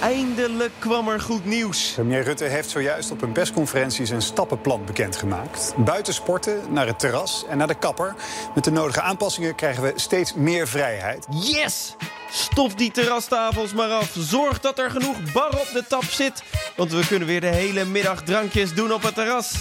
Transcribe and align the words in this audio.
Eindelijk 0.00 0.72
kwam 0.78 1.08
er 1.08 1.20
goed 1.20 1.44
nieuws. 1.44 1.92
Premier 1.92 2.22
Rutte 2.22 2.44
heeft 2.44 2.70
zojuist 2.70 3.10
op 3.10 3.22
een 3.22 3.32
persconferentie 3.32 4.06
zijn 4.06 4.22
stappenplan 4.22 4.84
bekendgemaakt. 4.84 5.74
Buiten 5.76 6.14
sporten, 6.14 6.60
naar 6.72 6.86
het 6.86 6.98
terras 6.98 7.44
en 7.48 7.58
naar 7.58 7.66
de 7.66 7.78
kapper. 7.78 8.14
Met 8.54 8.64
de 8.64 8.70
nodige 8.70 9.00
aanpassingen 9.00 9.54
krijgen 9.54 9.82
we 9.82 9.92
steeds 9.94 10.34
meer 10.34 10.68
vrijheid. 10.68 11.26
Yes! 11.30 11.96
Stof 12.30 12.74
die 12.74 12.90
terrastafels 12.90 13.72
maar 13.72 13.90
af. 13.90 14.14
Zorg 14.18 14.60
dat 14.60 14.78
er 14.78 14.90
genoeg 14.90 15.32
bar 15.32 15.50
op 15.50 15.68
de 15.72 15.84
tap 15.88 16.04
zit. 16.04 16.42
Want 16.76 16.92
we 16.92 17.06
kunnen 17.06 17.28
weer 17.28 17.40
de 17.40 17.46
hele 17.46 17.84
middag 17.84 18.22
drankjes 18.22 18.74
doen 18.74 18.92
op 18.92 19.02
het 19.02 19.14
terras. 19.14 19.54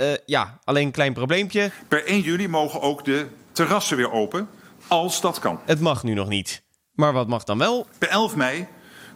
Uh, 0.00 0.12
ja, 0.26 0.58
alleen 0.64 0.86
een 0.86 0.92
klein 0.92 1.12
probleempje. 1.12 1.70
Per 1.88 2.06
1 2.06 2.20
juli 2.20 2.48
mogen 2.48 2.80
ook 2.80 3.04
de 3.04 3.26
terrassen 3.52 3.96
weer 3.96 4.12
open, 4.12 4.48
als 4.88 5.20
dat 5.20 5.38
kan. 5.38 5.60
Het 5.64 5.80
mag 5.80 6.02
nu 6.02 6.14
nog 6.14 6.28
niet. 6.28 6.62
Maar 6.92 7.12
wat 7.12 7.28
mag 7.28 7.44
dan 7.44 7.58
wel? 7.58 7.86
Per 7.98 8.08
11 8.08 8.36
mei 8.36 8.66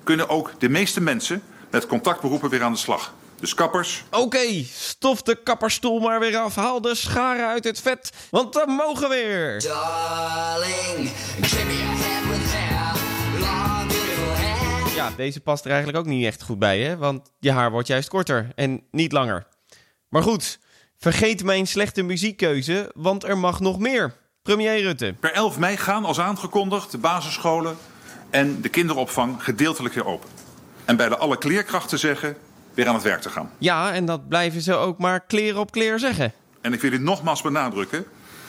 kunnen 0.05 0.29
ook 0.29 0.53
de 0.59 0.69
meeste 0.69 1.01
mensen 1.01 1.43
met 1.71 1.87
contactberoepen 1.87 2.51
weer 2.51 2.63
aan 2.63 2.73
de 2.73 2.79
slag. 2.79 3.15
Dus 3.41 3.55
kappers. 3.55 4.05
Oké, 4.11 4.65
stof 4.65 5.23
de 5.23 5.43
kapperstoel 5.43 6.01
maar 6.01 6.21
weer 6.21 6.37
af. 6.37 6.55
Haal 6.55 6.81
de 6.81 6.95
scharen 6.95 7.47
uit 7.47 7.65
het 7.65 7.81
vet, 7.81 8.13
want 8.31 8.55
we 8.55 8.65
mogen 8.67 9.09
weer. 9.09 9.61
Darling, 9.63 11.11
give 11.41 11.67
me 11.67 11.83
a 11.83 11.87
hand 11.87 12.27
with 12.29 12.53
hair. 12.53 12.93
Long 13.41 13.91
hair. 14.37 14.95
Ja, 14.95 15.11
deze 15.17 15.41
past 15.41 15.65
er 15.65 15.71
eigenlijk 15.71 15.99
ook 15.99 16.07
niet 16.07 16.25
echt 16.25 16.43
goed 16.43 16.59
bij, 16.59 16.81
hè? 16.81 16.97
Want 16.97 17.31
je 17.39 17.53
haar 17.53 17.71
wordt 17.71 17.89
juist 17.89 18.09
korter 18.09 18.53
en 18.55 18.83
niet 18.91 19.13
langer. 19.13 19.47
Maar 20.09 20.23
goed, 20.23 20.59
vergeet 20.97 21.45
mijn 21.45 21.67
slechte 21.67 22.03
muziekkeuze, 22.03 22.91
want 22.95 23.25
er 23.25 23.39
mag 23.39 23.61
nog 23.61 23.79
meer. 23.79 24.15
Premier 24.49 24.83
Rutte. 24.83 25.15
Per 25.21 25.33
11 25.33 25.59
mei 25.59 25.77
gaan 25.77 26.05
als 26.05 26.21
aangekondigd 26.21 26.91
de 26.91 26.99
basisscholen 26.99 27.77
en 28.31 28.61
de 28.61 28.69
kinderopvang 28.69 29.45
gedeeltelijk 29.45 29.95
weer 29.95 30.07
open. 30.07 30.29
En 30.85 30.97
bij 30.97 31.09
de 31.09 31.17
alle 31.17 31.39
kleerkrachten 31.39 31.99
zeggen 31.99 32.37
weer 32.75 32.87
aan 32.87 32.95
het 32.95 33.03
werk 33.03 33.21
te 33.21 33.31
gaan. 33.31 33.51
Ja, 33.59 33.93
en 33.93 34.05
dat 34.05 34.29
blijven 34.29 34.61
ze 34.61 34.75
ook 34.75 34.99
maar 34.99 35.21
kleren 35.21 35.61
op 35.61 35.71
kleer 35.71 35.99
zeggen. 35.99 36.33
En 36.61 36.73
ik 36.73 36.81
wil 36.81 36.91
dit 36.91 37.01
nogmaals 37.01 37.43
benadrukken 37.43 38.05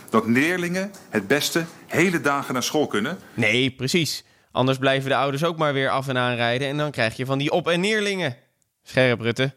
dat 0.09 0.27
leerlingen 0.27 0.91
het 1.09 1.27
beste 1.27 1.65
hele 1.87 2.21
dagen 2.21 2.53
naar 2.53 2.63
school 2.63 2.87
kunnen. 2.87 3.17
Nee, 3.33 3.71
precies. 3.71 4.23
Anders 4.51 4.77
blijven 4.77 5.09
de 5.09 5.15
ouders 5.15 5.43
ook 5.43 5.57
maar 5.57 5.73
weer 5.73 5.89
af 5.89 6.07
en 6.07 6.17
aanrijden 6.17 6.67
en 6.67 6.77
dan 6.77 6.91
krijg 6.91 7.17
je 7.17 7.25
van 7.25 7.37
die 7.37 7.51
op- 7.51 7.67
en 7.67 7.79
neerlingen. 7.79 8.37
Scherp, 8.83 9.21
Rutte. 9.21 9.55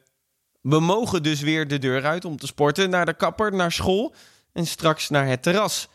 We 0.60 0.80
mogen 0.80 1.22
dus 1.22 1.40
weer 1.40 1.68
de 1.68 1.78
deur 1.78 2.04
uit 2.04 2.24
om 2.24 2.36
te 2.36 2.46
sporten, 2.46 2.90
naar 2.90 3.06
de 3.06 3.14
kapper, 3.14 3.54
naar 3.54 3.72
school 3.72 4.14
en 4.52 4.66
straks 4.66 5.08
naar 5.08 5.26
het 5.26 5.42
terras. 5.42 5.88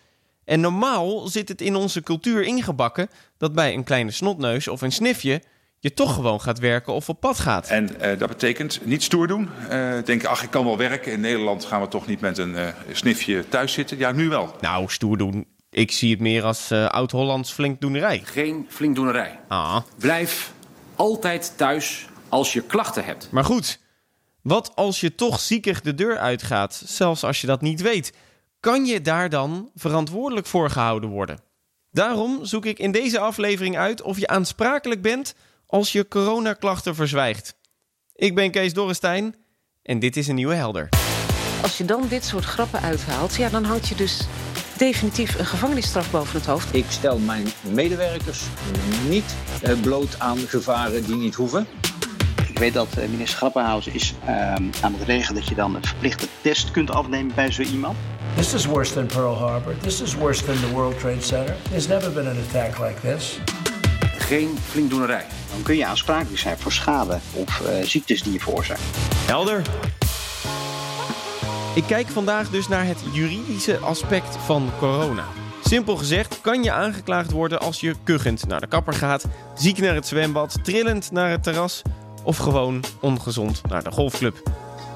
En 0.47 0.59
normaal 0.59 1.27
zit 1.27 1.49
het 1.49 1.61
in 1.61 1.75
onze 1.75 2.03
cultuur 2.03 2.43
ingebakken 2.43 3.09
dat 3.37 3.53
bij 3.53 3.73
een 3.73 3.83
kleine 3.83 4.11
snotneus 4.11 4.67
of 4.67 4.81
een 4.81 4.91
snifje 4.91 5.41
je 5.79 5.93
toch 5.93 6.13
gewoon 6.13 6.41
gaat 6.41 6.59
werken 6.59 6.93
of 6.93 7.09
op 7.09 7.19
pad 7.19 7.39
gaat. 7.39 7.67
En 7.67 7.89
uh, 8.01 8.19
dat 8.19 8.27
betekent 8.27 8.79
niet 8.83 9.03
stoer 9.03 9.27
doen. 9.27 9.49
Uh, 9.71 9.93
denken, 10.03 10.29
ach, 10.29 10.43
ik 10.43 10.49
kan 10.49 10.65
wel 10.65 10.77
werken. 10.77 11.11
In 11.11 11.19
Nederland 11.19 11.65
gaan 11.65 11.81
we 11.81 11.87
toch 11.87 12.07
niet 12.07 12.19
met 12.19 12.37
een 12.37 12.49
uh, 12.49 12.67
snifje 12.91 13.49
thuis 13.49 13.73
zitten. 13.73 13.97
Ja, 13.97 14.11
nu 14.11 14.29
wel. 14.29 14.55
Nou, 14.61 14.89
stoer 14.89 15.17
doen. 15.17 15.47
Ik 15.69 15.91
zie 15.91 16.11
het 16.11 16.19
meer 16.19 16.43
als 16.43 16.71
oud-Hollands 16.71 17.51
flinkdoenerij. 17.51 18.21
Geen 18.25 18.65
flinkdoenerij. 18.69 19.39
Ah. 19.47 19.77
Blijf 19.97 20.51
altijd 20.95 21.53
thuis 21.55 22.07
als 22.29 22.53
je 22.53 22.61
klachten 22.61 23.05
hebt. 23.05 23.27
Maar 23.31 23.45
goed, 23.45 23.79
wat 24.41 24.71
als 24.75 24.99
je 24.99 25.15
toch 25.15 25.39
ziekig 25.39 25.81
de 25.81 25.95
deur 25.95 26.17
uitgaat, 26.17 26.81
zelfs 26.85 27.23
als 27.23 27.41
je 27.41 27.47
dat 27.47 27.61
niet 27.61 27.81
weet? 27.81 28.13
Kan 28.59 28.85
je 28.85 29.01
daar 29.01 29.29
dan 29.29 29.71
verantwoordelijk 29.75 30.47
voor 30.47 30.69
gehouden 30.69 31.09
worden? 31.09 31.39
Daarom 31.91 32.45
zoek 32.45 32.65
ik 32.65 32.79
in 32.79 32.91
deze 32.91 33.19
aflevering 33.19 33.77
uit 33.77 34.01
of 34.01 34.19
je 34.19 34.27
aansprakelijk 34.27 35.01
bent 35.01 35.35
als 35.65 35.91
je 35.91 36.07
coronaklachten 36.07 36.95
verzwijgt. 36.95 37.55
Ik 38.15 38.35
ben 38.35 38.51
Kees 38.51 38.73
Dorrestein 38.73 39.35
en 39.81 39.99
dit 39.99 40.17
is 40.17 40.27
een 40.27 40.35
nieuwe 40.35 40.53
helder. 40.53 40.89
Als 41.61 41.77
je 41.77 41.85
dan 41.85 42.07
dit 42.07 42.25
soort 42.25 42.43
grappen 42.43 42.81
uithaalt, 42.81 43.35
ja, 43.35 43.49
dan 43.49 43.63
hangt 43.63 43.87
je 43.87 43.95
dus 43.95 44.27
definitief 44.77 45.39
een 45.39 45.45
gevangenisstraf 45.45 46.11
boven 46.11 46.35
het 46.35 46.45
hoofd. 46.45 46.75
Ik 46.75 46.85
stel 46.89 47.19
mijn 47.19 47.47
medewerkers 47.61 48.43
niet 49.07 49.35
eh, 49.61 49.79
bloot 49.81 50.19
aan 50.19 50.37
gevaren 50.37 51.05
die 51.05 51.15
niet 51.15 51.35
hoeven. 51.35 51.67
Ik 52.57 52.63
weet 52.63 52.73
dat 52.73 52.97
eh, 52.97 53.09
minister 53.09 53.37
Grappenhuis 53.37 53.87
is 53.87 54.13
uh, 54.27 54.53
aan 54.53 54.93
het 54.93 55.03
regelen 55.05 55.35
dat 55.35 55.49
je 55.49 55.55
dan 55.55 55.75
een 55.75 55.85
verplichte 55.85 56.27
test 56.41 56.71
kunt 56.71 56.91
afnemen 56.91 57.35
bij 57.35 57.51
zo 57.51 57.61
iemand. 57.61 57.97
This 58.35 58.53
is 58.53 58.65
worse 58.65 58.93
than 58.93 59.05
Pearl 59.05 59.35
Harbor. 59.35 59.77
This 59.77 60.01
is 60.01 60.15
worse 60.15 60.45
than 60.45 60.55
the 60.55 60.69
World 60.71 60.99
Trade 60.99 61.21
Center. 61.21 61.55
There's 61.69 61.87
never 61.87 62.11
been 62.11 62.27
an 62.27 62.37
attack 62.47 62.79
like 62.79 62.99
this. 63.01 63.39
Geen 64.17 64.57
flinkdoenerij. 64.69 65.25
Dan 65.51 65.61
kun 65.63 65.77
je 65.77 65.85
aansprakelijk 65.85 66.39
zijn 66.39 66.57
voor 66.57 66.71
schade 66.71 67.19
of 67.33 67.61
uh, 67.61 67.83
ziektes 67.83 68.23
die 68.23 68.33
je 68.33 68.39
veroorzaakt. 68.39 68.81
Helder. 69.15 69.61
Ik 71.75 71.83
kijk 71.87 72.07
vandaag 72.07 72.49
dus 72.49 72.67
naar 72.67 72.85
het 72.85 73.03
juridische 73.11 73.77
aspect 73.77 74.37
van 74.37 74.69
corona. 74.79 75.23
Simpel 75.63 75.97
gezegd 75.97 76.41
kan 76.41 76.63
je 76.63 76.71
aangeklaagd 76.71 77.31
worden 77.31 77.59
als 77.59 77.79
je 77.79 77.95
kuchend 78.03 78.47
naar 78.47 78.59
de 78.59 78.67
kapper 78.67 78.93
gaat, 78.93 79.25
ziek 79.55 79.77
naar 79.77 79.95
het 79.95 80.07
zwembad, 80.07 80.57
trillend 80.63 81.11
naar 81.11 81.29
het 81.29 81.43
terras 81.43 81.83
of 82.27 82.37
gewoon 82.37 82.83
ongezond 82.99 83.61
naar 83.69 83.83
de 83.83 83.91
golfclub. 83.91 84.35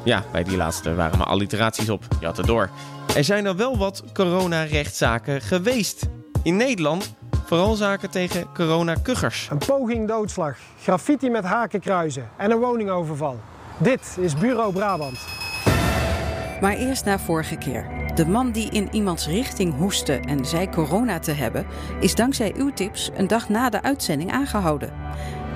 Ja, 0.03 0.23
bij 0.31 0.43
die 0.43 0.57
laatste 0.57 0.95
waren 0.95 1.17
maar 1.17 1.27
alliteraties 1.27 1.89
op. 1.89 2.03
Je 2.19 2.25
had 2.25 2.37
het 2.37 2.45
door. 2.45 2.69
Er 3.15 3.23
zijn 3.23 3.45
er 3.45 3.55
wel 3.55 3.77
wat 3.77 4.03
coronarechtszaken 4.13 5.41
geweest. 5.41 6.09
In 6.43 6.55
Nederland 6.55 7.15
vooral 7.45 7.75
zaken 7.75 8.09
tegen 8.09 8.47
corona-kuggers. 8.53 9.47
Een 9.51 9.57
poging 9.57 10.07
doodslag, 10.07 10.57
graffiti 10.81 11.29
met 11.29 11.43
hakenkruizen 11.43 12.29
en 12.37 12.51
een 12.51 12.59
woningoverval. 12.59 13.39
Dit 13.77 14.17
is 14.19 14.35
Bureau 14.35 14.73
Brabant. 14.73 15.19
Maar 16.61 16.75
eerst 16.75 17.05
naar 17.05 17.19
vorige 17.19 17.55
keer. 17.55 17.89
De 18.15 18.27
man 18.27 18.51
die 18.51 18.69
in 18.69 18.87
iemands 18.91 19.27
richting 19.27 19.77
hoestte 19.77 20.13
en 20.13 20.45
zei 20.45 20.69
corona 20.69 21.19
te 21.19 21.31
hebben, 21.31 21.65
is 21.99 22.15
dankzij 22.15 22.53
uw 22.57 22.73
tips 22.73 23.09
een 23.15 23.27
dag 23.27 23.49
na 23.49 23.69
de 23.69 23.81
uitzending 23.81 24.31
aangehouden. 24.31 24.93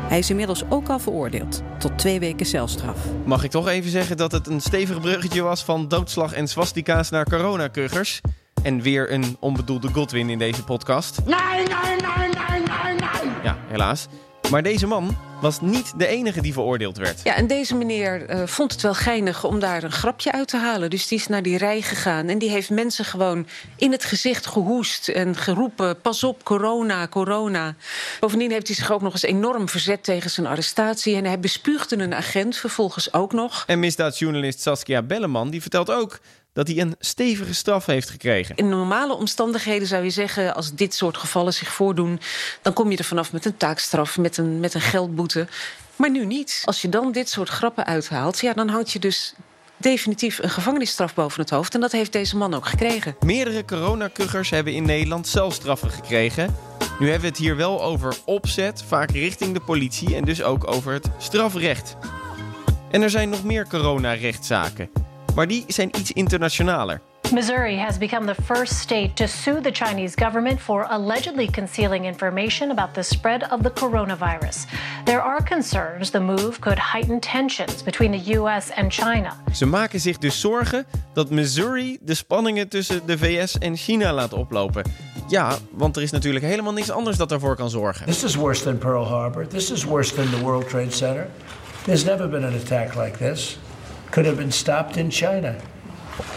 Hij 0.07 0.17
is 0.17 0.29
inmiddels 0.29 0.63
ook 0.69 0.89
al 0.89 0.99
veroordeeld 0.99 1.61
tot 1.77 1.97
twee 1.97 2.19
weken 2.19 2.45
celstraf. 2.45 2.97
Mag 3.25 3.43
ik 3.43 3.51
toch 3.51 3.67
even 3.67 3.91
zeggen 3.91 4.17
dat 4.17 4.31
het 4.31 4.47
een 4.47 4.61
stevig 4.61 5.01
bruggetje 5.01 5.41
was 5.41 5.63
van 5.63 5.88
doodslag 5.88 6.33
en 6.33 6.47
swastika's 6.47 7.09
naar 7.09 7.25
coronakuggers? 7.29 8.21
En 8.63 8.81
weer 8.81 9.11
een 9.11 9.38
onbedoelde 9.39 9.88
Godwin 9.88 10.29
in 10.29 10.38
deze 10.38 10.63
podcast. 10.63 11.19
Nee, 11.25 11.35
nee, 11.35 11.66
nee, 11.66 12.29
nee, 12.29 12.59
nee, 12.59 12.95
nee. 12.95 13.31
Ja, 13.43 13.57
helaas. 13.67 14.07
Maar 14.51 14.63
deze 14.63 14.88
man 14.88 15.17
was 15.41 15.61
niet 15.61 15.94
de 15.97 16.07
enige 16.07 16.41
die 16.41 16.53
veroordeeld 16.53 16.97
werd. 16.97 17.22
Ja, 17.23 17.35
en 17.35 17.47
deze 17.47 17.75
meneer 17.75 18.29
uh, 18.29 18.47
vond 18.47 18.72
het 18.72 18.81
wel 18.81 18.94
geinig 18.94 19.44
om 19.44 19.59
daar 19.59 19.83
een 19.83 19.91
grapje 19.91 20.31
uit 20.31 20.47
te 20.47 20.57
halen. 20.57 20.89
Dus 20.89 21.07
die 21.07 21.17
is 21.17 21.28
naar 21.28 21.44
die 21.44 21.57
rij 21.57 21.81
gegaan 21.81 22.28
en 22.28 22.38
die 22.38 22.50
heeft 22.50 22.69
mensen 22.69 23.05
gewoon 23.05 23.47
in 23.75 23.91
het 23.91 24.05
gezicht 24.05 24.45
gehoest 24.45 25.07
en 25.07 25.35
geroepen: 25.35 26.01
pas 26.01 26.23
op, 26.23 26.44
corona, 26.44 27.07
corona. 27.07 27.75
Bovendien 28.19 28.51
heeft 28.51 28.67
hij 28.67 28.75
zich 28.75 28.91
ook 28.91 29.01
nog 29.01 29.13
eens 29.13 29.22
enorm 29.22 29.69
verzet 29.69 30.03
tegen 30.03 30.29
zijn 30.29 30.47
arrestatie. 30.47 31.16
En 31.16 31.25
hij 31.25 31.39
bespuugde 31.39 31.97
een 31.97 32.16
agent 32.16 32.57
vervolgens 32.57 33.13
ook 33.13 33.34
nog. 33.34 33.63
En 33.67 33.79
misdaadjournalist 33.79 34.61
Saskia 34.61 35.01
Belleman 35.01 35.50
die 35.50 35.61
vertelt 35.61 35.91
ook 35.91 36.19
dat 36.55 36.67
hij 36.67 36.77
een 36.77 36.95
stevige 36.99 37.53
straf 37.53 37.85
heeft 37.85 38.09
gekregen. 38.09 38.55
In 38.55 38.69
normale 38.69 39.13
omstandigheden 39.13 39.88
zou 39.88 40.03
je 40.03 40.09
zeggen, 40.09 40.55
als 40.55 40.73
dit 40.73 40.93
soort 40.93 41.17
gevallen 41.17 41.53
zich 41.53 41.67
voordoen, 41.67 42.19
dan 42.61 42.73
kom 42.73 42.91
je 42.91 42.97
er 42.97 43.03
vanaf 43.03 43.31
met 43.31 43.45
een 43.45 43.57
taakstraf, 43.57 44.17
met 44.17 44.38
een, 44.38 44.59
met 44.59 44.73
een 44.73 44.81
geldboete. 44.81 45.47
Maar 45.95 46.11
nu 46.11 46.25
niet. 46.25 46.61
Als 46.66 46.81
je 46.81 46.89
dan 46.89 47.11
dit 47.11 47.29
soort 47.29 47.49
grappen 47.49 47.85
uithaalt, 47.85 48.39
ja, 48.39 48.53
dan 48.53 48.69
houd 48.69 48.91
je 48.91 48.99
dus 48.99 49.33
definitief 49.77 50.39
een 50.39 50.49
gevangenisstraf 50.49 51.13
boven 51.13 51.41
het 51.41 51.49
hoofd. 51.49 51.73
En 51.73 51.81
dat 51.81 51.91
heeft 51.91 52.11
deze 52.11 52.38
man 52.38 52.53
ook 52.53 52.66
gekregen. 52.66 53.16
Meerdere 53.19 53.66
coronakuggers 53.66 54.49
hebben 54.49 54.73
in 54.73 54.85
Nederland 54.85 55.27
celstraffen 55.27 55.91
gekregen. 55.91 56.55
Nu 56.99 57.05
hebben 57.05 57.22
we 57.22 57.28
het 57.28 57.37
hier 57.37 57.55
wel 57.55 57.84
over 57.84 58.17
opzet, 58.25 58.84
vaak 58.87 59.11
richting 59.11 59.53
de 59.53 59.59
politie 59.59 60.16
en 60.16 60.25
dus 60.25 60.43
ook 60.43 60.67
over 60.72 60.93
het 60.93 61.09
strafrecht. 61.17 61.96
En 62.91 63.02
er 63.02 63.09
zijn 63.09 63.29
nog 63.29 63.43
meer 63.43 63.67
coronarechtszaken 63.67 64.90
maar 65.35 65.47
die 65.47 65.64
zijn 65.67 65.90
iets 65.97 66.11
internationaler. 66.11 67.02
Missouri 67.32 67.78
has 67.78 67.97
become 67.97 68.26
the 68.26 68.41
first 68.41 68.73
state 68.73 69.14
to 69.14 69.26
sue 69.28 69.61
the 69.61 69.72
Chinese 69.72 70.16
government 70.16 70.59
for 70.59 70.85
allegedly 70.85 71.47
concealing 71.47 72.05
information 72.05 72.72
about 72.72 72.93
the 72.93 73.02
spread 73.02 73.52
of 73.52 73.61
the 73.61 73.72
coronavirus. 73.72 74.66
There 75.05 75.22
are 75.22 75.43
concerns 75.43 76.09
the 76.09 76.20
move 76.20 76.59
could 76.59 76.79
heighten 76.79 77.20
tensions 77.20 77.84
between 77.84 78.11
the 78.11 78.37
US 78.37 78.72
and 78.76 78.93
China. 78.93 79.34
Ze 79.53 79.66
maken 79.66 79.99
zich 79.99 80.17
dus 80.17 80.40
zorgen 80.40 80.85
dat 81.14 81.29
Missouri 81.29 81.97
de 82.02 82.14
spanningen 82.14 82.67
tussen 82.67 83.02
de 83.05 83.17
VS 83.17 83.58
en 83.58 83.78
China 83.78 84.14
laat 84.14 84.34
oplopen. 84.34 84.84
Ja, 85.28 85.58
want 85.72 85.96
er 85.96 86.02
is 86.02 86.11
natuurlijk 86.11 86.46
helemaal 86.46 86.73
niks 86.73 86.91
anders 86.91 87.17
dat 87.17 87.31
ervoor 87.31 87.55
kan 87.55 87.70
zorgen. 87.70 88.05
This 88.05 88.23
is 88.23 88.35
worse 88.35 88.64
than 88.64 88.78
Pearl 88.78 89.05
Harbor. 89.05 89.47
This 89.47 89.72
is 89.72 89.84
worse 89.84 90.14
than 90.16 90.29
the 90.29 90.41
World 90.41 90.70
Trade 90.70 90.91
Center. 90.91 91.28
There's 91.84 92.03
never 92.03 92.29
been 92.29 92.43
an 92.43 92.53
attack 92.53 92.96
like 92.96 93.17
this. 93.17 93.58
Could 94.09 94.28
have 94.28 94.37
been 94.37 94.52
stopped 94.52 94.96
in 94.96 95.11
China. 95.11 95.55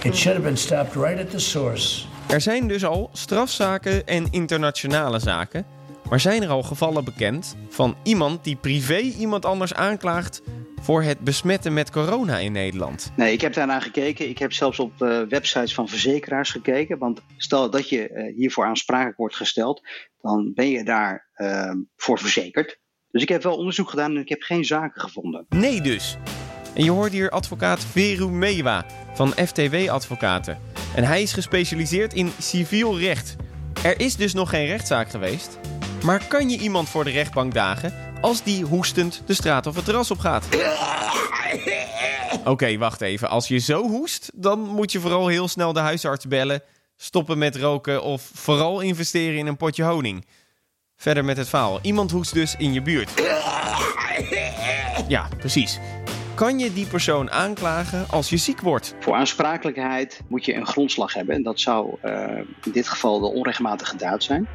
It 0.02 0.16
should 0.16 0.36
have 0.36 0.42
been 0.42 0.56
stopped 0.56 0.94
right 0.94 1.20
at 1.20 1.30
the 1.30 1.38
source. 1.38 2.06
Er 2.28 2.40
zijn 2.40 2.68
dus 2.68 2.84
al 2.84 3.10
strafzaken 3.12 4.06
en 4.06 4.28
internationale 4.30 5.18
zaken. 5.18 5.66
Maar 6.08 6.20
zijn 6.20 6.42
er 6.42 6.48
al 6.48 6.62
gevallen 6.62 7.04
bekend 7.04 7.56
van 7.68 7.96
iemand 8.02 8.44
die 8.44 8.56
privé 8.56 8.98
iemand 8.98 9.44
anders 9.44 9.74
aanklaagt 9.74 10.42
voor 10.80 11.02
het 11.02 11.20
besmetten 11.20 11.72
met 11.72 11.90
corona 11.90 12.38
in 12.38 12.52
Nederland? 12.52 13.12
Nee, 13.16 13.32
ik 13.32 13.40
heb 13.40 13.52
daarna 13.52 13.80
gekeken. 13.80 14.28
Ik 14.28 14.38
heb 14.38 14.52
zelfs 14.52 14.78
op 14.78 14.92
uh, 15.02 15.20
websites 15.28 15.74
van 15.74 15.88
verzekeraars 15.88 16.50
gekeken. 16.50 16.98
Want 16.98 17.20
stel 17.36 17.70
dat 17.70 17.88
je 17.88 18.10
uh, 18.10 18.36
hiervoor 18.36 18.64
aansprakelijk 18.64 19.16
wordt 19.16 19.36
gesteld, 19.36 19.82
dan 20.20 20.52
ben 20.54 20.68
je 20.68 20.84
daarvoor 20.84 21.26
uh, 21.36 21.72
voor 21.96 22.18
verzekerd. 22.18 22.78
Dus 23.10 23.22
ik 23.22 23.28
heb 23.28 23.42
wel 23.42 23.56
onderzoek 23.56 23.90
gedaan 23.90 24.14
en 24.14 24.20
ik 24.20 24.28
heb 24.28 24.42
geen 24.42 24.64
zaken 24.64 25.00
gevonden. 25.00 25.46
Nee 25.48 25.80
dus. 25.80 26.16
En 26.78 26.84
je 26.84 26.90
hoort 26.90 27.12
hier 27.12 27.30
advocaat 27.30 27.84
Veru 27.84 28.28
Mewa 28.28 28.84
van 29.14 29.32
FTW 29.46 29.88
Advocaten. 29.88 30.58
En 30.94 31.04
hij 31.04 31.22
is 31.22 31.32
gespecialiseerd 31.32 32.14
in 32.14 32.32
civiel 32.40 32.98
recht. 32.98 33.36
Er 33.82 34.00
is 34.00 34.16
dus 34.16 34.32
nog 34.32 34.50
geen 34.50 34.66
rechtszaak 34.66 35.10
geweest. 35.10 35.58
Maar 36.04 36.24
kan 36.26 36.50
je 36.50 36.58
iemand 36.58 36.88
voor 36.88 37.04
de 37.04 37.10
rechtbank 37.10 37.54
dagen 37.54 37.94
als 38.20 38.42
die 38.42 38.64
hoestend 38.64 39.22
de 39.26 39.34
straat 39.34 39.66
of 39.66 39.74
het 39.74 39.84
terras 39.84 40.10
op 40.10 40.18
gaat? 40.18 40.48
Oké, 42.44 42.76
wacht 42.76 43.00
even. 43.00 43.28
Als 43.28 43.48
je 43.48 43.58
zo 43.58 43.88
hoest, 43.88 44.30
dan 44.34 44.60
moet 44.60 44.92
je 44.92 45.00
vooral 45.00 45.26
heel 45.26 45.48
snel 45.48 45.72
de 45.72 45.80
huisarts 45.80 46.26
bellen, 46.26 46.62
stoppen 46.96 47.38
met 47.38 47.56
roken 47.56 48.02
of 48.02 48.30
vooral 48.34 48.80
investeren 48.80 49.38
in 49.38 49.46
een 49.46 49.56
potje 49.56 49.82
honing. 49.84 50.26
Verder 50.96 51.24
met 51.24 51.36
het 51.36 51.48
verhaal. 51.48 51.78
Iemand 51.82 52.10
hoest 52.10 52.34
dus 52.34 52.54
in 52.58 52.72
je 52.72 52.82
buurt. 52.82 53.10
Ja, 55.08 55.28
precies. 55.38 55.78
Kan 56.38 56.58
je 56.58 56.72
die 56.72 56.86
persoon 56.86 57.30
aanklagen 57.30 58.08
als 58.08 58.30
je 58.30 58.36
ziek 58.36 58.60
wordt? 58.60 58.94
Voor 59.00 59.14
aansprakelijkheid 59.14 60.20
moet 60.28 60.44
je 60.44 60.54
een 60.54 60.66
grondslag 60.66 61.14
hebben. 61.14 61.34
En 61.34 61.42
dat 61.42 61.60
zou 61.60 61.96
uh, 62.04 62.38
in 62.64 62.72
dit 62.72 62.88
geval 62.88 63.20
de 63.20 63.26
onregelmatige 63.26 63.96
daad 63.96 64.22
zijn. 64.22 64.48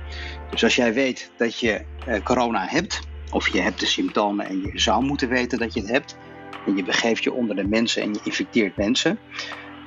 Dus 0.50 0.64
als 0.64 0.76
jij 0.76 0.94
weet 0.94 1.32
dat 1.38 1.60
je 1.60 1.82
uh, 2.08 2.24
corona 2.24 2.66
hebt, 2.68 3.00
of 3.32 3.48
je 3.48 3.62
hebt 3.62 3.80
de 3.80 3.86
symptomen 3.86 4.46
en 4.46 4.62
je 4.62 4.80
zou 4.80 5.04
moeten 5.04 5.30
weten 5.30 5.60
dat 5.60 5.74
je 5.74 5.80
het 5.80 5.90
hebt, 5.90 6.18
en 6.66 6.76
je 6.76 6.84
begeeft 6.84 7.24
je 7.24 7.34
onder 7.34 7.56
de 7.56 7.68
mensen 7.68 8.02
en 8.02 8.14
je 8.14 8.20
infecteert 8.24 8.78
mensen, 8.78 9.20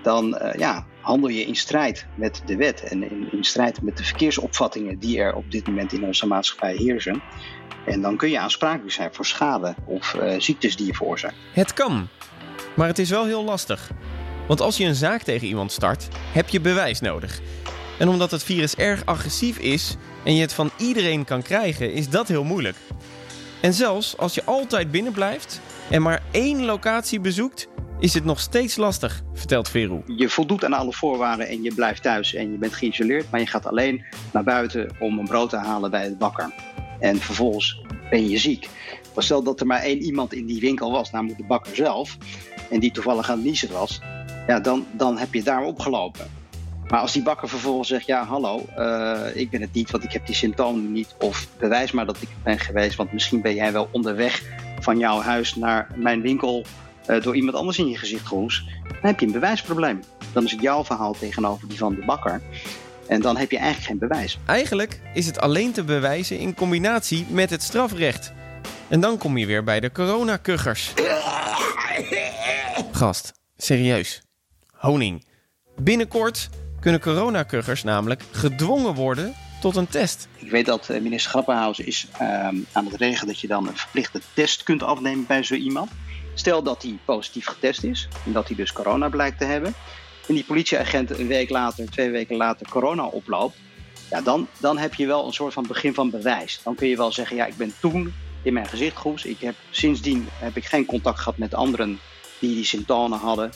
dan 0.06 0.38
uh, 0.42 0.54
ja, 0.54 0.86
handel 1.00 1.28
je 1.28 1.44
in 1.44 1.56
strijd 1.56 2.06
met 2.14 2.42
de 2.44 2.56
wet 2.56 2.82
en 2.82 3.10
in, 3.10 3.32
in 3.32 3.44
strijd 3.44 3.82
met 3.82 3.96
de 3.96 4.04
verkeersopvattingen 4.04 4.98
die 4.98 5.18
er 5.18 5.34
op 5.34 5.50
dit 5.50 5.66
moment 5.66 5.92
in 5.92 6.04
onze 6.04 6.26
maatschappij 6.26 6.74
heersen. 6.74 7.22
En 7.86 8.00
dan 8.00 8.16
kun 8.16 8.30
je 8.30 8.38
aansprakelijk 8.38 8.92
zijn 8.92 9.14
voor 9.14 9.26
schade 9.26 9.74
of 9.84 10.14
uh, 10.14 10.34
ziektes 10.38 10.76
die 10.76 10.86
je 10.86 10.94
veroorzaakt. 10.94 11.34
Het 11.52 11.72
kan, 11.72 12.08
maar 12.76 12.86
het 12.86 12.98
is 12.98 13.10
wel 13.10 13.24
heel 13.24 13.44
lastig. 13.44 13.90
Want 14.46 14.60
als 14.60 14.76
je 14.76 14.84
een 14.84 14.94
zaak 14.94 15.22
tegen 15.22 15.46
iemand 15.46 15.72
start, 15.72 16.08
heb 16.32 16.48
je 16.48 16.60
bewijs 16.60 17.00
nodig. 17.00 17.40
En 17.98 18.08
omdat 18.08 18.30
het 18.30 18.42
virus 18.42 18.74
erg 18.74 19.04
agressief 19.04 19.58
is 19.58 19.96
en 20.24 20.34
je 20.34 20.40
het 20.40 20.52
van 20.52 20.70
iedereen 20.76 21.24
kan 21.24 21.42
krijgen, 21.42 21.92
is 21.92 22.08
dat 22.08 22.28
heel 22.28 22.44
moeilijk. 22.44 22.76
En 23.60 23.72
zelfs 23.72 24.16
als 24.16 24.34
je 24.34 24.44
altijd 24.44 24.90
binnen 24.90 25.12
blijft 25.12 25.60
en 25.90 26.02
maar 26.02 26.22
één 26.30 26.64
locatie 26.64 27.20
bezoekt, 27.20 27.68
is 27.98 28.14
het 28.14 28.24
nog 28.24 28.40
steeds 28.40 28.76
lastig, 28.76 29.22
vertelt 29.32 29.68
Veru. 29.68 30.02
Je 30.06 30.28
voldoet 30.28 30.64
aan 30.64 30.72
alle 30.72 30.92
voorwaarden 30.92 31.48
en 31.48 31.62
je 31.62 31.74
blijft 31.74 32.02
thuis 32.02 32.34
en 32.34 32.52
je 32.52 32.58
bent 32.58 32.74
geïsoleerd, 32.74 33.30
maar 33.30 33.40
je 33.40 33.46
gaat 33.46 33.66
alleen 33.66 34.04
naar 34.32 34.44
buiten 34.44 34.96
om 34.98 35.18
een 35.18 35.24
brood 35.24 35.50
te 35.50 35.56
halen 35.56 35.90
bij 35.90 36.08
de 36.08 36.16
bakker. 36.16 36.52
En 37.00 37.16
vervolgens 37.16 37.82
ben 38.10 38.28
je 38.28 38.38
ziek. 38.38 38.68
Stel 39.16 39.42
dat 39.42 39.60
er 39.60 39.66
maar 39.66 39.80
één 39.80 39.98
iemand 39.98 40.32
in 40.32 40.46
die 40.46 40.60
winkel 40.60 40.92
was, 40.92 41.10
namelijk 41.10 41.38
de 41.38 41.46
bakker 41.46 41.76
zelf, 41.76 42.16
en 42.70 42.80
die 42.80 42.90
toevallig 42.90 43.30
aan 43.30 43.36
het 43.36 43.46
niezen 43.46 43.72
was, 43.72 44.00
ja, 44.46 44.60
dan, 44.60 44.86
dan 44.92 45.18
heb 45.18 45.34
je 45.34 45.42
daar 45.42 45.64
opgelopen. 45.64 46.26
Maar 46.88 47.00
als 47.00 47.12
die 47.12 47.22
bakker 47.22 47.48
vervolgens 47.48 47.88
zegt, 47.88 48.06
ja 48.06 48.24
hallo, 48.24 48.66
uh, 48.78 49.20
ik 49.34 49.50
ben 49.50 49.60
het 49.60 49.72
niet, 49.72 49.90
want 49.90 50.04
ik 50.04 50.12
heb 50.12 50.26
die 50.26 50.34
symptomen 50.34 50.92
niet. 50.92 51.14
Of 51.18 51.48
bewijs 51.58 51.92
maar 51.92 52.06
dat 52.06 52.16
ik 52.16 52.28
het 52.28 52.42
ben 52.42 52.58
geweest, 52.58 52.96
want 52.96 53.12
misschien 53.12 53.40
ben 53.40 53.54
jij 53.54 53.72
wel 53.72 53.88
onderweg 53.92 54.42
van 54.80 54.98
jouw 54.98 55.20
huis 55.20 55.54
naar 55.54 55.88
mijn 55.94 56.20
winkel 56.20 56.64
door 57.06 57.36
iemand 57.36 57.56
anders 57.56 57.78
in 57.78 57.88
je 57.88 57.98
gezicht 57.98 58.26
gehoest. 58.26 58.64
Dan 58.88 58.96
heb 59.00 59.20
je 59.20 59.26
een 59.26 59.32
bewijsprobleem. 59.32 60.00
Dan 60.32 60.44
is 60.44 60.50
het 60.50 60.60
jouw 60.60 60.84
verhaal 60.84 61.12
tegenover 61.18 61.68
die 61.68 61.78
van 61.78 61.94
de 61.94 62.04
bakker. 62.04 62.42
En 63.08 63.20
dan 63.20 63.36
heb 63.36 63.50
je 63.50 63.58
eigenlijk 63.58 63.86
geen 63.86 63.98
bewijs. 63.98 64.38
Eigenlijk 64.46 65.00
is 65.14 65.26
het 65.26 65.40
alleen 65.40 65.72
te 65.72 65.84
bewijzen 65.84 66.38
in 66.38 66.54
combinatie 66.54 67.26
met 67.28 67.50
het 67.50 67.62
strafrecht. 67.62 68.32
En 68.88 69.00
dan 69.00 69.18
kom 69.18 69.36
je 69.36 69.46
weer 69.46 69.64
bij 69.64 69.80
de 69.80 69.92
coronakuggers. 69.92 70.92
Gast, 72.92 73.32
serieus. 73.56 74.22
Honing. 74.72 75.24
Binnenkort 75.80 76.48
kunnen 76.80 77.00
coronakuggers 77.00 77.82
namelijk 77.82 78.22
gedwongen 78.30 78.94
worden 78.94 79.34
tot 79.60 79.76
een 79.76 79.88
test. 79.88 80.28
Ik 80.36 80.50
weet 80.50 80.66
dat 80.66 80.88
uh, 80.90 81.00
minister 81.00 81.30
Grappenhaus 81.30 81.78
is 81.78 82.06
uh, 82.20 82.48
aan 82.72 82.84
het 82.84 82.94
regelen 82.94 83.26
dat 83.26 83.40
je 83.40 83.46
dan 83.46 83.66
een 83.66 83.76
verplichte 83.76 84.20
test 84.34 84.62
kunt 84.62 84.82
afnemen 84.82 85.26
bij 85.26 85.42
zo 85.42 85.54
iemand. 85.54 85.90
Stel 86.38 86.62
dat 86.62 86.82
hij 86.82 86.98
positief 87.04 87.46
getest 87.46 87.84
is 87.84 88.08
en 88.26 88.32
dat 88.32 88.46
hij 88.46 88.56
dus 88.56 88.72
corona 88.72 89.08
blijkt 89.08 89.38
te 89.38 89.44
hebben. 89.44 89.74
En 90.28 90.34
die 90.34 90.44
politieagent 90.44 91.18
een 91.18 91.26
week 91.26 91.50
later, 91.50 91.90
twee 91.90 92.10
weken 92.10 92.36
later 92.36 92.68
corona 92.68 93.04
oploopt. 93.04 93.56
Ja, 94.10 94.20
dan, 94.20 94.48
dan 94.58 94.78
heb 94.78 94.94
je 94.94 95.06
wel 95.06 95.26
een 95.26 95.32
soort 95.32 95.52
van 95.52 95.66
begin 95.66 95.94
van 95.94 96.10
bewijs. 96.10 96.60
Dan 96.62 96.74
kun 96.74 96.88
je 96.88 96.96
wel 96.96 97.12
zeggen, 97.12 97.36
ja, 97.36 97.46
ik 97.46 97.56
ben 97.56 97.74
toen 97.80 98.14
in 98.42 98.52
mijn 98.52 98.66
gezicht 98.66 98.96
gehoest. 98.96 99.24
Ik 99.24 99.40
heb, 99.40 99.54
sindsdien 99.70 100.28
heb 100.32 100.56
ik 100.56 100.64
geen 100.64 100.86
contact 100.86 101.18
gehad 101.18 101.38
met 101.38 101.54
anderen 101.54 101.98
die 102.38 102.54
die 102.54 102.64
symptomen 102.64 103.18
hadden. 103.18 103.50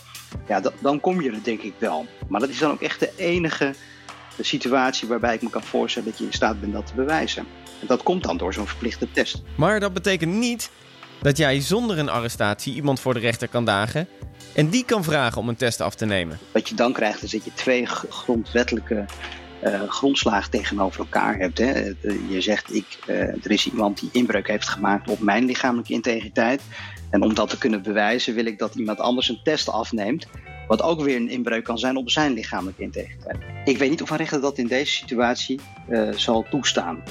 Ja, 0.49 0.63
dan 0.81 1.01
kom 1.01 1.23
je 1.23 1.31
er 1.31 1.43
denk 1.43 1.63
ik 1.63 1.75
wel. 1.79 2.07
Maar 2.29 2.41
dat 2.41 2.49
is 2.49 2.59
dan 2.59 2.71
ook 2.71 2.83
echt 2.83 3.01
de 3.01 3.13
enige 3.17 3.75
de 4.37 4.43
situatie 4.43 5.09
waarbij 5.09 5.35
ik 5.35 5.43
me 5.43 5.51
kan 5.51 5.63
voorstellen 5.63 6.09
dat 6.11 6.19
je 6.19 6.25
in 6.25 6.33
staat 6.33 6.61
bent 6.61 6.73
dat 6.73 6.87
te 6.87 6.95
bewijzen. 6.95 7.47
En 7.81 7.87
dat 7.87 8.03
komt 8.03 8.23
dan 8.23 8.37
door 8.37 8.55
zo'n 8.55 8.67
verplichte 8.67 9.11
test. 9.11 9.43
Maar 9.55 9.81
dat 9.81 9.93
betekent 9.93 10.33
niet 10.33 10.71
dat 11.23 11.37
jij 11.37 11.61
zonder 11.61 11.99
een 11.99 12.09
arrestatie 12.09 12.75
iemand 12.75 13.01
voor 13.01 13.15
de 13.15 13.21
rechter 13.21 13.49
kan 13.49 13.65
dagen 13.65 14.09
en 14.55 14.69
die 14.69 14.85
kan 14.85 15.05
vragen 15.05 15.41
om 15.41 15.49
een 15.49 15.57
test 15.57 15.81
af 15.81 15.95
te 15.95 16.07
nemen. 16.07 16.39
Wat 16.53 16.69
je 16.69 16.75
dan 16.75 16.93
krijgt 16.93 17.23
is 17.23 17.31
dat 17.31 17.45
je 17.45 17.55
twee 17.55 17.87
grondwettelijke 18.09 19.05
uh, 19.65 19.83
grondslagen 19.89 20.51
tegenover 20.51 21.01
elkaar 21.01 21.37
hebt. 21.39 21.59
Hè. 21.59 21.93
Je 22.29 22.41
zegt, 22.41 22.75
ik, 22.75 22.99
uh, 23.07 23.17
er 23.17 23.51
is 23.51 23.67
iemand 23.67 24.01
die 24.01 24.09
inbreuk 24.13 24.49
heeft 24.49 24.69
gemaakt 24.69 25.09
op 25.09 25.21
mijn 25.21 25.45
lichamelijke 25.45 25.93
integriteit. 25.93 26.63
En 27.11 27.23
om 27.23 27.35
dat 27.35 27.49
te 27.49 27.59
kunnen 27.59 27.83
bewijzen 27.83 28.35
wil 28.35 28.47
ik 28.47 28.59
dat 28.59 28.75
iemand 28.75 29.01
anders 29.01 29.29
een 29.29 29.41
test 29.43 29.69
afneemt. 29.69 30.27
Wat 30.67 30.83
ook 30.83 31.03
weer 31.03 31.17
een 31.17 31.29
inbreuk 31.29 31.65
kan 31.65 31.79
zijn 31.79 31.97
op 31.97 32.11
zijn 32.11 32.33
lichamelijke 32.33 32.83
integriteit. 32.83 33.39
Ik 33.65 33.79
weet 33.79 33.91
niet 33.91 34.03
of 34.03 34.11
een 34.11 34.17
rechter 34.17 34.41
dat 34.41 34.59
in 34.59 34.67
deze 34.67 34.93
situatie 34.93 35.61
zal 36.11 36.47
toestaan. 36.51 37.03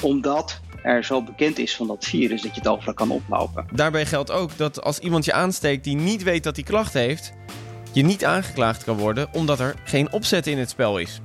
omdat 0.00 0.60
er 0.82 1.04
zo 1.04 1.22
bekend 1.22 1.58
is 1.58 1.76
van 1.76 1.86
dat 1.86 2.04
virus 2.04 2.42
dat 2.42 2.54
je 2.54 2.60
het 2.60 2.70
overal 2.70 2.94
kan 2.94 3.10
oplopen. 3.10 3.66
Daarbij 3.72 4.06
geldt 4.06 4.30
ook 4.30 4.56
dat 4.56 4.82
als 4.82 4.98
iemand 4.98 5.24
je 5.24 5.32
aansteekt 5.32 5.84
die 5.84 5.96
niet 5.96 6.22
weet 6.22 6.44
dat 6.44 6.56
hij 6.56 6.64
klachten 6.64 7.00
heeft, 7.00 7.32
je 7.92 8.02
niet 8.02 8.24
aangeklaagd 8.24 8.84
kan 8.84 8.96
worden 8.96 9.28
omdat 9.32 9.60
er 9.60 9.74
geen 9.84 10.12
opzet 10.12 10.46
in 10.46 10.58
het 10.58 10.70
spel 10.70 10.98
is. 10.98 11.20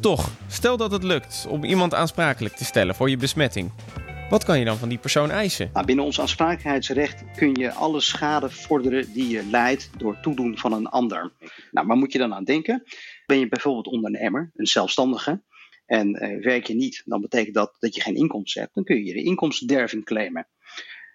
Toch, 0.00 0.30
stel 0.46 0.76
dat 0.76 0.92
het 0.92 1.02
lukt 1.02 1.46
om 1.48 1.64
iemand 1.64 1.94
aansprakelijk 1.94 2.54
te 2.54 2.64
stellen 2.64 2.94
voor 2.94 3.10
je 3.10 3.16
besmetting. 3.16 3.70
Wat 4.32 4.44
kan 4.44 4.58
je 4.58 4.64
dan 4.64 4.76
van 4.76 4.88
die 4.88 4.98
persoon 4.98 5.30
eisen? 5.30 5.70
Nou, 5.72 5.86
binnen 5.86 6.04
ons 6.04 6.20
aansprakelijkheidsrecht 6.20 7.24
kun 7.36 7.54
je 7.54 7.72
alle 7.72 8.00
schade 8.00 8.50
vorderen 8.50 9.12
die 9.12 9.28
je 9.28 9.44
leidt 9.50 9.90
door 9.96 10.20
toedoen 10.22 10.58
van 10.58 10.72
een 10.72 10.86
ander. 10.86 11.32
Nou, 11.70 11.86
waar 11.86 11.96
moet 11.96 12.12
je 12.12 12.18
dan 12.18 12.34
aan 12.34 12.44
denken? 12.44 12.82
Ben 13.26 13.38
je 13.38 13.48
bijvoorbeeld 13.48 13.86
ondernemer, 13.86 14.50
een 14.54 14.66
zelfstandige, 14.66 15.42
en 15.92 16.24
uh, 16.24 16.44
werk 16.44 16.66
je 16.66 16.74
niet, 16.74 17.02
dan 17.04 17.20
betekent 17.20 17.54
dat 17.54 17.76
dat 17.78 17.94
je 17.94 18.00
geen 18.00 18.14
inkomsten 18.14 18.62
hebt. 18.62 18.74
Dan 18.74 18.84
kun 18.84 19.04
je 19.04 19.12
de 19.12 19.22
inkomstenderving 19.22 20.04
claimen. 20.04 20.48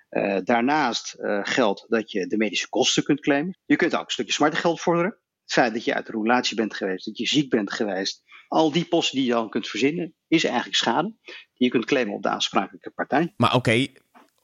Uh, 0.10 0.38
daarnaast 0.44 1.16
uh, 1.20 1.40
geldt 1.44 1.86
dat 1.88 2.12
je 2.12 2.28
de 2.28 2.38
medische 2.38 2.70
kosten 2.70 3.04
kunt 3.04 3.20
claimen. 3.20 3.58
Je 3.66 3.76
kunt 3.76 3.96
ook 3.96 4.06
een 4.06 4.12
stukje 4.12 4.34
smartengeld 4.34 4.82
vorderen. 4.82 5.18
Het 5.44 5.52
feit 5.52 5.74
dat 5.74 5.84
je 5.84 5.94
uit 5.94 6.06
de 6.06 6.12
relatie 6.12 6.56
bent 6.56 6.74
geweest, 6.74 7.06
dat 7.06 7.18
je 7.18 7.28
ziek 7.28 7.50
bent 7.50 7.74
geweest. 7.74 8.24
Al 8.48 8.72
die 8.72 8.86
posten 8.86 9.18
die 9.18 9.26
je 9.26 9.32
dan 9.32 9.50
kunt 9.50 9.68
verzinnen, 9.68 10.16
is 10.28 10.44
eigenlijk 10.44 10.76
schade. 10.76 11.14
Die 11.24 11.68
je 11.68 11.70
kunt 11.70 11.86
claimen 11.86 12.14
op 12.14 12.24
de 12.24 12.30
aansprakelijke 12.30 12.90
partij. 12.90 13.34
Maar 13.38 13.56
oké, 13.56 13.88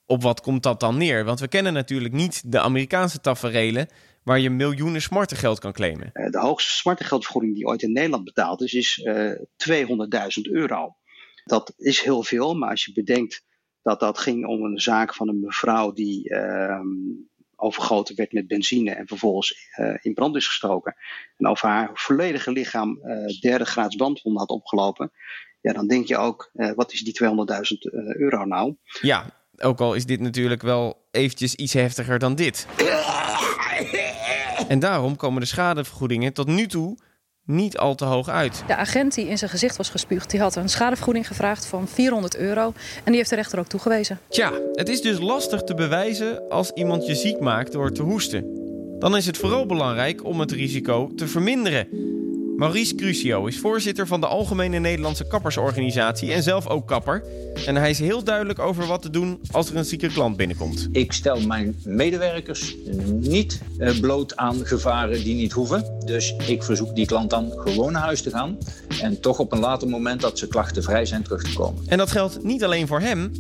op 0.05 0.22
wat 0.22 0.41
komt 0.41 0.63
dat 0.63 0.79
dan 0.79 0.98
neer? 0.98 1.25
Want 1.25 1.39
we 1.39 1.48
kennen 1.48 1.74
natuurlijk 1.74 2.13
niet 2.13 2.51
de 2.51 2.60
Amerikaanse 2.60 3.19
taferelen 3.19 3.88
waar 4.24 4.39
je 4.39 4.50
miljoenen 4.50 5.01
smartengeld 5.01 5.60
kan 5.60 5.72
claimen. 5.72 6.10
Uh, 6.13 6.29
de 6.29 6.39
hoogste 6.39 6.72
smartengeldvergoeding 6.72 7.55
die 7.55 7.65
ooit 7.65 7.81
in 7.81 7.91
Nederland 7.91 8.24
betaald 8.24 8.62
is, 8.62 8.74
is 8.74 8.98
uh, 8.98 9.31
200.000 10.39 10.51
euro. 10.51 10.95
Dat 11.43 11.74
is 11.77 12.01
heel 12.01 12.24
veel, 12.24 12.55
maar 12.55 12.69
als 12.69 12.86
je 12.86 12.93
bedenkt 12.93 13.43
dat 13.81 14.00
dat 14.00 14.17
ging 14.17 14.45
om 14.45 14.63
een 14.63 14.79
zaak 14.79 15.13
van 15.13 15.29
een 15.29 15.39
mevrouw 15.39 15.91
die 15.91 16.29
uh, 16.29 16.79
overgoten 17.55 18.15
werd 18.15 18.31
met 18.31 18.48
benzine 18.48 18.91
en 18.91 19.07
vervolgens 19.07 19.69
uh, 19.79 19.95
in 20.01 20.13
brand 20.13 20.36
is 20.36 20.48
gestoken. 20.48 20.95
En 21.38 21.48
over 21.48 21.67
haar 21.67 21.89
volledige 21.93 22.51
lichaam 22.51 23.00
derde 23.39 23.65
graads 23.65 23.95
brandwonden 23.95 24.41
had 24.41 24.50
opgelopen. 24.50 25.12
Ja, 25.62 25.74
dan 25.74 25.88
denk 25.88 26.07
je 26.07 26.17
ook, 26.17 26.51
wat 26.75 26.93
is 26.93 27.01
die 27.01 27.24
200.000 27.24 27.27
euro 28.17 28.45
nou? 28.45 28.75
Ja, 29.01 29.43
ook 29.57 29.79
al 29.79 29.93
is 29.93 30.05
dit 30.05 30.19
natuurlijk 30.19 30.62
wel 30.62 31.05
eventjes 31.12 31.55
iets 31.55 31.74
heftiger 31.74 32.19
dan 32.19 32.36
dit. 32.36 32.67
En 34.67 34.79
daarom 34.79 35.15
komen 35.15 35.41
de 35.41 35.48
schadevergoedingen 35.48 36.33
tot 36.33 36.48
nu 36.48 36.67
toe 36.67 36.98
niet 37.45 37.77
al 37.77 37.95
te 37.95 38.05
hoog 38.05 38.29
uit. 38.29 38.63
De 38.67 38.75
agent 38.75 39.13
die 39.13 39.27
in 39.27 39.38
zijn 39.38 39.50
gezicht 39.50 39.77
was 39.77 39.89
gespuugd, 39.89 40.29
die 40.29 40.39
had 40.39 40.55
een 40.55 40.69
schadevergoeding 40.69 41.27
gevraagd 41.27 41.65
van 41.65 41.88
400 41.88 42.38
euro. 42.38 42.74
En 42.95 43.03
die 43.05 43.15
heeft 43.15 43.29
de 43.29 43.36
rechter 43.36 43.60
ook 43.60 43.67
toegewezen. 43.67 44.19
Tja, 44.29 44.51
het 44.74 44.89
is 44.89 45.01
dus 45.01 45.19
lastig 45.19 45.62
te 45.62 45.74
bewijzen 45.74 46.50
als 46.50 46.72
iemand 46.72 47.05
je 47.05 47.15
ziek 47.15 47.39
maakt 47.39 47.72
door 47.72 47.91
te 47.91 48.01
hoesten. 48.01 48.62
Dan 49.00 49.15
is 49.15 49.25
het 49.25 49.38
vooral 49.38 49.65
belangrijk 49.65 50.25
om 50.25 50.39
het 50.39 50.51
risico 50.51 51.12
te 51.15 51.27
verminderen. 51.27 51.88
Maurice 52.63 52.96
Crucio 52.96 53.46
is 53.46 53.60
voorzitter 53.60 54.08
van 54.08 54.20
de 54.22 54.27
Algemene 54.27 54.79
Nederlandse 54.79 55.27
Kappersorganisatie 55.27 56.32
en 56.32 56.43
zelf 56.43 56.67
ook 56.67 56.88
kapper. 56.88 57.24
En 57.65 57.75
hij 57.75 57.89
is 57.89 58.00
heel 58.00 58.24
duidelijk 58.24 58.60
over 58.60 58.86
wat 58.86 59.01
te 59.01 59.10
doen 59.10 59.39
als 59.51 59.70
er 59.70 59.75
een 59.75 59.86
zieke 59.86 60.08
klant 60.08 60.38
binnenkomt. 60.38 60.88
Ik 60.91 61.12
stel 61.12 61.41
mijn 61.41 61.75
medewerkers 61.84 62.75
niet 63.08 63.62
eh, 63.77 64.00
bloot 64.00 64.36
aan 64.36 64.65
gevaren 64.65 65.24
die 65.24 65.36
niet 65.36 65.51
hoeven. 65.51 65.86
Dus 66.05 66.36
ik 66.48 66.63
verzoek 66.63 66.96
die 66.96 67.05
klant 67.05 67.29
dan 67.29 67.51
gewoon 67.55 67.91
naar 67.91 68.01
huis 68.01 68.22
te 68.22 68.29
gaan. 68.29 68.58
En 69.01 69.20
toch 69.20 69.39
op 69.39 69.51
een 69.51 69.60
later 69.60 69.89
moment 69.89 70.22
dat 70.22 70.39
ze 70.39 70.48
klachtenvrij 70.48 71.05
zijn 71.05 71.24
terug 71.24 71.43
te 71.43 71.53
komen. 71.53 71.84
En 71.88 71.98
dat 71.98 72.12
geldt 72.12 72.43
niet 72.43 72.63
alleen 72.63 72.88
voor 72.88 73.00
hem. 73.00 73.32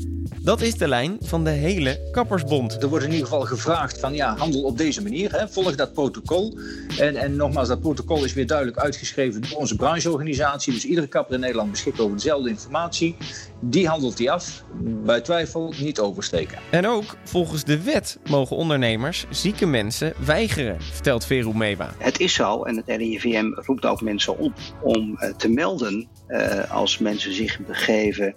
Dat 0.43 0.61
is 0.61 0.75
de 0.75 0.87
lijn 0.87 1.17
van 1.21 1.43
de 1.43 1.49
hele 1.49 1.99
kappersbond. 2.11 2.81
Er 2.81 2.89
wordt 2.89 3.05
in 3.05 3.11
ieder 3.11 3.27
geval 3.27 3.45
gevraagd 3.45 3.99
van 3.99 4.13
ja, 4.13 4.35
handel 4.37 4.63
op 4.63 4.77
deze 4.77 5.03
manier. 5.03 5.31
Hè. 5.31 5.47
Volg 5.47 5.75
dat 5.75 5.93
protocol. 5.93 6.57
En, 6.97 7.15
en 7.15 7.35
nogmaals, 7.35 7.67
dat 7.67 7.79
protocol 7.79 8.23
is 8.23 8.33
weer 8.33 8.47
duidelijk 8.47 8.77
uitgeschreven 8.77 9.41
door 9.41 9.57
onze 9.57 9.75
brancheorganisatie. 9.75 10.73
Dus 10.73 10.85
iedere 10.85 11.07
kapper 11.07 11.33
in 11.33 11.39
Nederland 11.39 11.71
beschikt 11.71 11.99
over 11.99 12.15
dezelfde 12.15 12.49
informatie. 12.49 13.15
Die 13.59 13.87
handelt 13.87 14.17
die 14.17 14.31
af. 14.31 14.63
Bij 14.83 15.21
twijfel 15.21 15.73
niet 15.79 15.99
oversteken. 15.99 16.57
En 16.69 16.87
ook 16.87 17.15
volgens 17.23 17.63
de 17.63 17.83
wet 17.83 18.19
mogen 18.29 18.55
ondernemers 18.55 19.25
zieke 19.29 19.65
mensen 19.65 20.13
weigeren, 20.25 20.81
vertelt 20.81 21.25
Veru 21.25 21.53
Mewa. 21.53 21.93
Het 21.97 22.19
is 22.19 22.33
zo 22.33 22.63
en 22.63 22.75
het 22.75 22.85
RIVM 22.87 23.45
roept 23.55 23.85
ook 23.85 24.01
mensen 24.01 24.37
op 24.37 24.53
om 24.81 25.17
uh, 25.19 25.29
te 25.35 25.49
melden 25.49 26.07
uh, 26.27 26.71
als 26.71 26.97
mensen 26.97 27.33
zich 27.33 27.59
begeven 27.65 28.33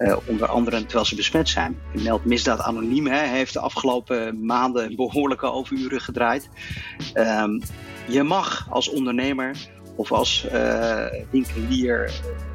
uh, 0.00 0.16
onder 0.26 0.48
andere 0.48 0.80
terwijl 0.80 1.04
ze 1.04 1.14
besmet 1.14 1.48
zijn. 1.48 1.78
Meld 1.92 2.24
Misdaad 2.24 2.60
Anoniem 2.60 3.06
hè, 3.06 3.26
heeft 3.26 3.52
de 3.52 3.60
afgelopen 3.60 4.44
maanden 4.46 4.96
behoorlijke 4.96 5.52
overuren 5.52 6.00
gedraaid. 6.00 6.48
Um, 7.14 7.62
je 8.08 8.22
mag 8.22 8.66
als 8.70 8.88
ondernemer 8.88 9.56
of 9.96 10.12
als 10.12 10.46
uh, 10.52 11.04
winkelier, 11.30 12.10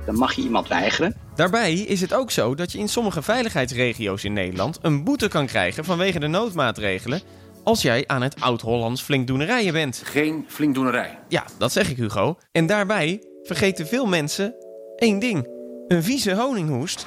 dan 0.06 0.16
mag 0.16 0.34
je 0.34 0.42
iemand 0.42 0.68
weigeren. 0.68 1.16
Daarbij 1.36 1.74
is 1.74 2.02
het 2.02 2.14
ook 2.14 2.32
zo 2.32 2.56
dat 2.56 2.72
je 2.72 2.78
in 2.78 2.90
sommige 2.90 3.22
veiligheidsregio's 3.22 4.24
in 4.24 4.34
Nederland 4.34 4.80
een 4.82 5.04
boete 5.04 5.28
kan 5.28 5.46
krijgen 5.46 5.86
vanwege 5.86 6.20
de 6.20 6.28
noodmaatregelen 6.28 7.22
als 7.64 7.82
jij 7.82 8.04
aan 8.08 8.22
het 8.22 8.42
oud-Hollands 8.42 9.02
flinkdoenerijen 9.02 9.74
bent. 9.74 10.02
Geen 10.06 10.46
flinkdoenerij. 10.48 11.20
Ja, 11.28 11.46
dat 11.58 11.72
zeg 11.72 11.90
ik 11.90 11.98
Hugo. 11.98 12.38
En 12.52 12.66
daarbij 12.66 13.24
vergeten 13.44 13.88
veel 13.88 14.06
mensen 14.06 14.56
één 14.96 15.20
ding. 15.20 15.55
Een 15.88 16.04
vieze 16.04 16.36
honinghoest. 16.36 17.04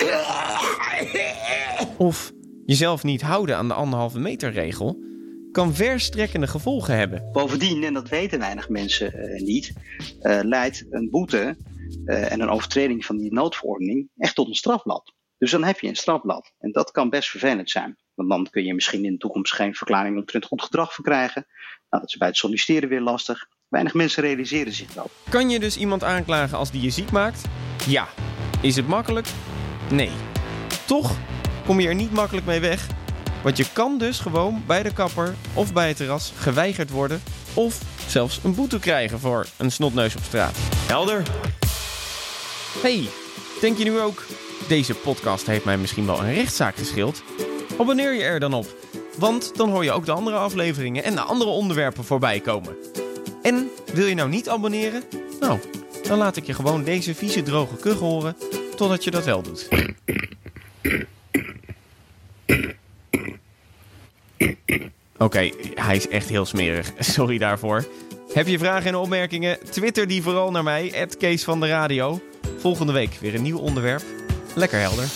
Of 1.97 2.33
jezelf 2.65 3.03
niet 3.03 3.23
houden 3.23 3.57
aan 3.57 3.69
de 3.69 3.75
anderhalve 3.75 4.19
meter 4.19 4.53
regel 4.53 5.03
kan 5.53 5.75
verstrekkende 5.75 6.47
gevolgen 6.47 6.97
hebben. 6.97 7.29
Bovendien, 7.33 7.85
en 7.85 7.95
dat 7.95 8.09
weten 8.09 8.39
weinig 8.39 8.69
mensen 8.69 9.15
uh, 9.17 9.41
niet, 9.41 9.73
uh, 10.21 10.39
leidt 10.43 10.87
een 10.91 11.11
boete 11.11 11.57
uh, 12.05 12.33
en 12.33 12.41
een 12.41 12.49
overtreding 12.49 13.05
van 13.05 13.17
die 13.17 13.33
noodverordening 13.33 14.11
echt 14.17 14.35
tot 14.35 14.49
een 14.49 14.55
strafblad. 14.55 15.15
Dus 15.39 15.51
dan 15.51 15.65
heb 15.65 15.81
je 15.81 15.89
een 15.89 15.97
strafblad. 15.97 16.53
En 16.59 16.73
dat 16.73 16.91
kan 16.91 17.11
best 17.11 17.29
vervelend 17.29 17.71
zijn. 17.71 17.97
Want 18.15 18.29
dan 18.29 18.47
kun 18.51 18.65
je 18.65 18.75
misschien 18.75 19.05
in 19.05 19.13
de 19.13 19.19
toekomst 19.19 19.55
geen 19.55 19.75
verklaring 19.75 20.17
omtrent 20.17 20.45
goed 20.45 20.63
gedrag 20.63 20.95
verkrijgen. 20.95 21.47
Nou, 21.89 22.03
dat 22.03 22.13
is 22.13 22.17
bij 22.17 22.29
het 22.29 22.37
solliciteren 22.37 22.89
weer 22.89 23.01
lastig. 23.01 23.47
Weinig 23.69 23.95
mensen 23.95 24.23
realiseren 24.23 24.73
zich 24.73 24.93
dat. 24.93 25.11
Kan 25.29 25.51
je 25.51 25.61
dus 25.61 25.77
iemand 25.77 26.05
aanklagen 26.05 26.59
als 26.59 26.71
die 26.71 26.81
je 26.81 26.91
ziek 26.91 27.11
maakt? 27.11 27.45
Ja. 27.87 28.09
Is 28.61 28.77
het 28.77 28.89
makkelijk? 28.89 29.27
Nee. 29.91 30.11
Toch 30.85 31.17
kom 31.67 31.81
je 31.81 31.89
er 31.89 31.95
niet 31.95 32.13
makkelijk 32.13 32.47
mee 32.47 32.61
weg. 32.61 32.87
Want 33.43 33.57
je 33.57 33.67
kan 33.73 33.99
dus 33.99 34.19
gewoon 34.19 34.63
bij 34.67 34.83
de 34.83 34.93
kapper 34.93 35.35
of 35.55 35.73
bij 35.73 35.89
het 35.89 35.97
terras 35.97 36.33
geweigerd 36.37 36.91
worden. 36.91 37.23
Of 37.55 37.81
zelfs 38.07 38.41
een 38.45 38.55
boete 38.55 38.79
krijgen 38.79 39.21
voor 39.21 39.47
een 39.57 39.73
snotneus 39.73 40.17
op 40.17 40.23
straat. 40.23 40.57
Helder? 40.87 41.23
Hey, 42.83 43.09
denk 43.61 43.79
je 43.79 43.85
nu 43.85 44.01
ook? 44.01 44.25
Deze 44.69 44.95
podcast 44.95 45.47
heeft 45.47 45.65
mij 45.65 45.79
misschien 45.79 46.07
wel 46.07 46.21
een 46.21 46.35
rechtszaak 46.35 46.77
geschild. 46.77 47.23
Abonneer 47.79 48.15
je 48.15 48.23
er 48.23 48.41
dan 48.41 48.55
op. 48.55 48.67
Want 49.19 49.57
dan 49.57 49.71
hoor 49.71 49.85
je 49.85 49.93
ook 49.93 50.07
de 50.07 50.13
andere 50.13 50.37
afleveringen 50.37 51.05
en 51.05 51.15
de 51.15 51.21
andere 51.21 51.51
onderwerpen 51.51 52.05
voorbij 52.05 52.41
komen. 52.41 52.77
En 53.43 53.69
wil 53.93 54.07
je 54.07 54.15
nou 54.15 54.29
niet 54.29 54.49
abonneren? 54.49 55.03
Nou, 55.41 55.59
dan 56.03 56.19
laat 56.19 56.37
ik 56.37 56.45
je 56.45 56.55
gewoon 56.55 56.85
deze 56.85 57.15
vieze 57.15 57.43
droge 57.43 57.77
kuch 57.77 57.99
horen 57.99 58.37
totdat 58.77 59.05
je 59.05 59.11
dat 59.11 59.25
wel 59.25 59.43
doet. 59.43 59.69
Oké, 65.19 65.51
hij 65.75 65.97
is 65.97 66.09
echt 66.09 66.29
heel 66.29 66.47
smerig. 66.47 66.93
Sorry 66.99 67.39
daarvoor. 67.39 67.85
Heb 68.33 68.47
je 68.47 68.59
vragen 68.59 68.87
en 68.87 68.97
opmerkingen? 68.97 69.59
Twitter 69.71 70.07
die 70.07 70.23
vooral 70.23 70.51
naar 70.51 70.63
mij, 70.63 71.07
Kees 71.19 71.45
van 71.45 71.61
de 71.61 71.67
Radio. 71.67 72.21
Volgende 72.59 72.93
week 72.93 73.15
weer 73.21 73.35
een 73.35 73.43
nieuw 73.43 73.59
onderwerp. 73.59 74.03
Lekker 74.55 74.81
helder. 74.81 75.09